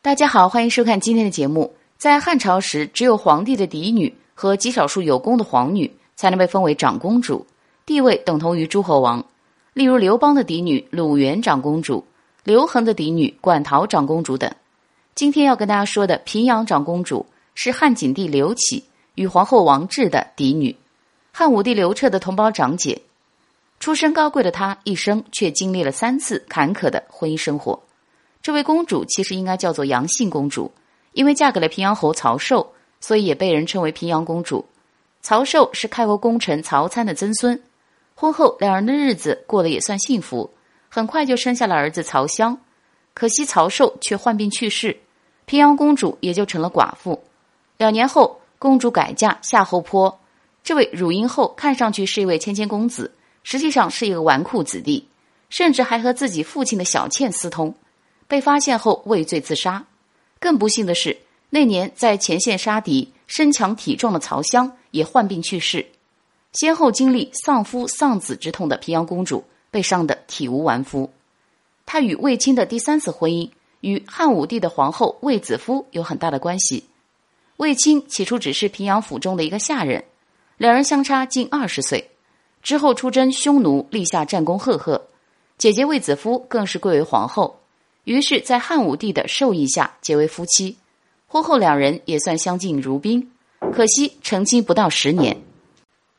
[0.00, 1.74] 大家好，欢迎收看今天的节目。
[1.96, 7.44] 在汉朝时，只有皇帝的嫡女和极少数有功的皇女才能被封为长公主，
[7.84, 9.26] 地位等同于诸侯王。
[9.72, 12.04] 例如刘邦的嫡女鲁元长公主，
[12.44, 14.48] 刘恒的嫡女馆陶长公主等。
[15.16, 17.26] 今天要跟大家说的平阳长公主
[17.56, 18.84] 是汉景帝刘启
[19.16, 20.76] 与皇后王治的嫡女，
[21.32, 23.02] 汉武帝刘彻的同胞长姐。
[23.80, 27.80] 出身高贵的她，一生却经历了三次坎坷的婚姻生活。
[28.48, 30.72] 这位公主其实应该叫做杨姓公主，
[31.12, 34.64] 因为嫁给了平阳侯曹寿，所以也被人称为平阳公主。
[35.20, 37.62] 曹寿是开国功臣曹参的曾孙，
[38.14, 40.50] 婚后两人的日子过得也算幸福，
[40.88, 42.58] 很快就生下了儿子曹襄。
[43.12, 44.98] 可惜曹寿却患病去世，
[45.44, 47.22] 平阳公主也就成了寡妇。
[47.76, 50.18] 两年后，公主改嫁夏侯颇。
[50.64, 53.12] 这位汝阴后看上去是一位谦谦公子，
[53.42, 55.06] 实际上是一个纨绔子弟，
[55.50, 57.74] 甚至还和自己父亲的小妾私通。
[58.28, 59.84] 被发现后畏罪自杀，
[60.38, 61.18] 更不幸的是，
[61.50, 65.84] 那年在前线杀敌、身强体壮的曹襄也患病去世。
[66.52, 71.10] 先后经历丧夫丧子之痛的平阳公主被伤得体无完肤。
[71.86, 76.84] 她与卫青的第三次婚姻与汉武帝的皇后卫子夫有很大的关系。
[77.56, 80.04] 卫青起初只是平阳府中的一个下人，
[80.56, 82.10] 两人相差近二十岁。
[82.62, 85.08] 之后出征匈奴，立下战功赫赫。
[85.56, 87.60] 姐姐卫子夫更是贵为皇后。
[88.08, 90.78] 于是，在汉武帝的授意下结为夫妻，
[91.26, 93.30] 婚后两人也算相敬如宾。
[93.70, 95.36] 可惜成亲不到十年，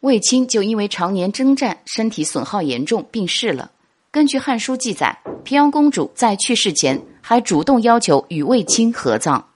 [0.01, 3.71] 卫青就因为常年征战，身体损耗严重病逝了。
[4.11, 9.48] 根据《汉书》记载，平阳公主在去世前还主动要求与卫青合葬。